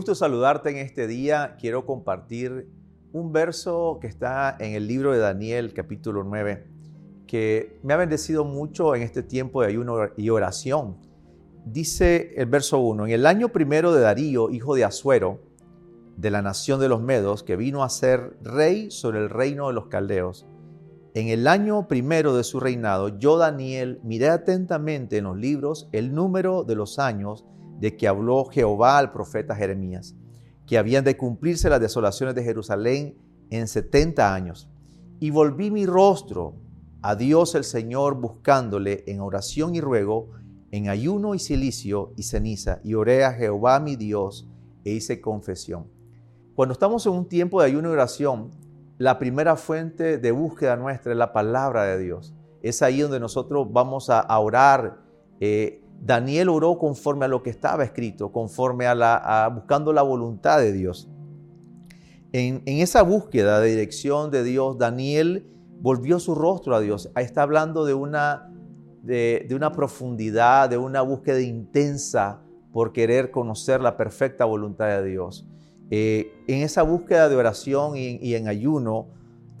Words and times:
gusto 0.00 0.14
saludarte 0.14 0.70
en 0.70 0.78
este 0.78 1.06
día. 1.06 1.58
Quiero 1.60 1.84
compartir 1.84 2.70
un 3.12 3.34
verso 3.34 3.98
que 4.00 4.06
está 4.06 4.56
en 4.58 4.72
el 4.72 4.86
libro 4.86 5.12
de 5.12 5.18
Daniel, 5.18 5.74
capítulo 5.74 6.24
9, 6.24 6.66
que 7.26 7.78
me 7.82 7.92
ha 7.92 7.98
bendecido 7.98 8.46
mucho 8.46 8.94
en 8.94 9.02
este 9.02 9.22
tiempo 9.22 9.60
de 9.60 9.68
ayuno 9.68 9.98
y 10.16 10.30
oración. 10.30 10.96
Dice 11.66 12.32
el 12.38 12.46
verso 12.46 12.78
1, 12.78 13.08
en 13.08 13.12
el 13.12 13.26
año 13.26 13.50
primero 13.50 13.92
de 13.92 14.00
Darío, 14.00 14.48
hijo 14.48 14.74
de 14.74 14.84
Asuero, 14.84 15.42
de 16.16 16.30
la 16.30 16.40
nación 16.40 16.80
de 16.80 16.88
los 16.88 17.02
Medos, 17.02 17.42
que 17.42 17.56
vino 17.56 17.84
a 17.84 17.90
ser 17.90 18.38
rey 18.42 18.90
sobre 18.90 19.18
el 19.18 19.28
reino 19.28 19.66
de 19.66 19.74
los 19.74 19.88
caldeos, 19.88 20.46
en 21.12 21.28
el 21.28 21.46
año 21.46 21.88
primero 21.88 22.34
de 22.34 22.44
su 22.44 22.58
reinado, 22.58 23.18
yo, 23.18 23.36
Daniel, 23.36 24.00
miré 24.02 24.30
atentamente 24.30 25.18
en 25.18 25.24
los 25.24 25.36
libros 25.36 25.90
el 25.92 26.14
número 26.14 26.64
de 26.64 26.74
los 26.74 26.98
años 26.98 27.44
de 27.80 27.96
que 27.96 28.06
habló 28.06 28.44
Jehová 28.44 28.98
al 28.98 29.10
profeta 29.10 29.56
Jeremías, 29.56 30.14
que 30.66 30.78
habían 30.78 31.04
de 31.04 31.16
cumplirse 31.16 31.70
las 31.70 31.80
desolaciones 31.80 32.34
de 32.34 32.44
Jerusalén 32.44 33.16
en 33.50 33.66
setenta 33.66 34.34
años. 34.34 34.68
Y 35.18 35.30
volví 35.30 35.70
mi 35.70 35.86
rostro 35.86 36.54
a 37.02 37.16
Dios 37.16 37.54
el 37.54 37.64
Señor 37.64 38.14
buscándole 38.20 39.04
en 39.06 39.20
oración 39.20 39.74
y 39.74 39.80
ruego, 39.80 40.30
en 40.70 40.88
ayuno 40.88 41.34
y 41.34 41.38
silicio 41.38 42.12
y 42.16 42.22
ceniza, 42.22 42.80
y 42.84 42.94
oré 42.94 43.24
a 43.24 43.32
Jehová 43.32 43.80
mi 43.80 43.96
Dios 43.96 44.46
e 44.84 44.92
hice 44.92 45.20
confesión. 45.20 45.86
Cuando 46.54 46.74
estamos 46.74 47.06
en 47.06 47.12
un 47.12 47.26
tiempo 47.26 47.60
de 47.60 47.68
ayuno 47.68 47.88
y 47.88 47.92
oración, 47.92 48.50
la 48.98 49.18
primera 49.18 49.56
fuente 49.56 50.18
de 50.18 50.30
búsqueda 50.30 50.76
nuestra 50.76 51.12
es 51.12 51.18
la 51.18 51.32
palabra 51.32 51.84
de 51.84 51.98
Dios. 51.98 52.34
Es 52.62 52.82
ahí 52.82 53.00
donde 53.00 53.18
nosotros 53.18 53.72
vamos 53.72 54.10
a, 54.10 54.38
orar 54.38 54.98
eh, 55.40 55.82
Daniel 56.00 56.48
oró 56.48 56.78
conforme 56.78 57.26
a 57.26 57.28
lo 57.28 57.42
que 57.42 57.50
estaba 57.50 57.84
escrito, 57.84 58.32
conforme 58.32 58.86
a, 58.86 58.94
la, 58.94 59.50
buscando 59.54 59.92
la 59.92 60.02
voluntad 60.02 60.58
de 60.58 60.72
Dios. 60.72 61.08
En, 62.32 62.62
esa 62.66 63.02
búsqueda 63.02 63.60
de 63.60 63.70
dirección 63.70 64.30
de 64.30 64.42
Dios, 64.42 64.78
Daniel 64.78 65.46
volvió 65.80 66.18
su 66.18 66.34
rostro 66.34 66.74
a 66.74 66.80
Dios. 66.80 67.10
Ahí 67.14 67.24
está 67.24 67.42
hablando 67.42 67.84
de 67.84 67.94
una, 67.94 68.50
de, 69.02 69.46
una 69.54 69.72
profundidad, 69.72 70.70
de 70.70 70.78
una 70.78 71.02
búsqueda 71.02 71.40
intensa 71.40 72.40
por 72.72 72.92
querer 72.92 73.30
conocer 73.30 73.80
la 73.80 73.96
perfecta 73.96 74.44
voluntad 74.44 74.86
de 74.86 75.04
Dios. 75.04 75.46
Eh, 75.90 76.32
en 76.46 76.62
esa 76.62 76.82
búsqueda 76.82 77.28
de 77.28 77.36
oración 77.36 77.96
y 77.96 78.34
en 78.34 78.48
ayuno, 78.48 79.08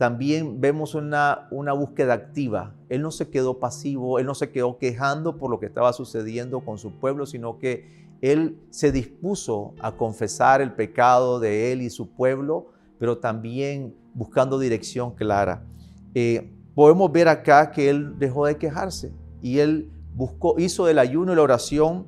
también 0.00 0.62
vemos 0.62 0.94
una, 0.94 1.46
una 1.50 1.74
búsqueda 1.74 2.14
activa. 2.14 2.74
Él 2.88 3.02
no 3.02 3.10
se 3.10 3.28
quedó 3.28 3.58
pasivo, 3.58 4.18
él 4.18 4.24
no 4.24 4.34
se 4.34 4.50
quedó 4.50 4.78
quejando 4.78 5.36
por 5.36 5.50
lo 5.50 5.60
que 5.60 5.66
estaba 5.66 5.92
sucediendo 5.92 6.60
con 6.60 6.78
su 6.78 6.92
pueblo, 6.92 7.26
sino 7.26 7.58
que 7.58 8.08
él 8.22 8.58
se 8.70 8.92
dispuso 8.92 9.74
a 9.78 9.92
confesar 9.92 10.62
el 10.62 10.72
pecado 10.72 11.38
de 11.38 11.70
él 11.70 11.82
y 11.82 11.90
su 11.90 12.08
pueblo, 12.08 12.68
pero 12.98 13.18
también 13.18 13.94
buscando 14.14 14.58
dirección 14.58 15.10
clara. 15.14 15.66
Eh, 16.14 16.50
podemos 16.74 17.12
ver 17.12 17.28
acá 17.28 17.70
que 17.70 17.90
él 17.90 18.18
dejó 18.18 18.46
de 18.46 18.56
quejarse 18.56 19.12
y 19.42 19.58
él 19.58 19.90
buscó, 20.14 20.58
hizo 20.58 20.88
el 20.88 20.98
ayuno 20.98 21.34
y 21.34 21.36
la 21.36 21.42
oración 21.42 22.06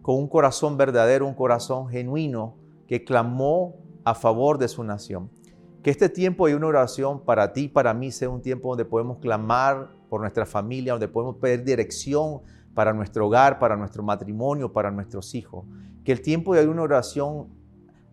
con 0.00 0.14
un 0.14 0.28
corazón 0.28 0.76
verdadero, 0.76 1.26
un 1.26 1.34
corazón 1.34 1.88
genuino 1.88 2.54
que 2.86 3.02
clamó 3.02 3.74
a 4.04 4.14
favor 4.14 4.58
de 4.58 4.68
su 4.68 4.84
nación. 4.84 5.28
Que 5.82 5.90
este 5.90 6.08
tiempo 6.08 6.46
de 6.46 6.54
una 6.54 6.68
oración 6.68 7.24
para 7.24 7.52
ti, 7.52 7.66
para 7.66 7.92
mí, 7.92 8.12
sea 8.12 8.30
un 8.30 8.40
tiempo 8.40 8.68
donde 8.68 8.84
podemos 8.84 9.18
clamar 9.18 9.90
por 10.08 10.20
nuestra 10.20 10.46
familia, 10.46 10.92
donde 10.92 11.08
podemos 11.08 11.36
pedir 11.36 11.64
dirección 11.64 12.40
para 12.72 12.92
nuestro 12.92 13.26
hogar, 13.26 13.58
para 13.58 13.76
nuestro 13.76 14.02
matrimonio, 14.02 14.72
para 14.72 14.92
nuestros 14.92 15.34
hijos. 15.34 15.64
Que 16.04 16.12
el 16.12 16.20
tiempo 16.20 16.54
de 16.54 16.68
una 16.68 16.82
oración 16.82 17.48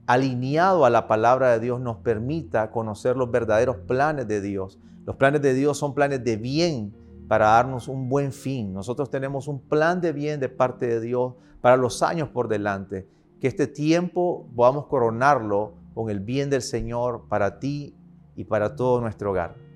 alineado 0.07 0.85
a 0.85 0.89
la 0.89 1.07
palabra 1.07 1.51
de 1.51 1.59
Dios 1.59 1.79
nos 1.79 1.97
permita 1.97 2.71
conocer 2.71 3.15
los 3.15 3.29
verdaderos 3.29 3.77
planes 3.77 4.27
de 4.27 4.41
Dios. 4.41 4.79
Los 5.05 5.17
planes 5.17 5.41
de 5.43 5.53
Dios 5.53 5.77
son 5.77 5.93
planes 5.93 6.23
de 6.23 6.37
bien 6.37 6.95
para 7.27 7.49
darnos 7.49 7.87
un 7.87 8.09
buen 8.09 8.33
fin. 8.33 8.73
Nosotros 8.73 9.11
tenemos 9.11 9.47
un 9.47 9.59
plan 9.59 10.01
de 10.01 10.11
bien 10.11 10.39
de 10.39 10.49
parte 10.49 10.87
de 10.87 10.99
Dios 10.99 11.35
para 11.61 11.77
los 11.77 12.01
años 12.01 12.29
por 12.29 12.47
delante. 12.47 13.07
Que 13.39 13.47
este 13.47 13.67
tiempo 13.67 14.49
podamos 14.55 14.87
coronarlo 14.87 15.73
con 15.93 16.09
el 16.09 16.19
bien 16.19 16.49
del 16.49 16.61
Señor 16.61 17.27
para 17.27 17.59
ti 17.59 17.95
y 18.35 18.45
para 18.45 18.75
todo 18.75 19.01
nuestro 19.01 19.31
hogar. 19.31 19.68